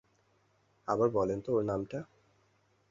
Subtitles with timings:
[0.87, 1.99] আবার বলেনতো ওর নামটা?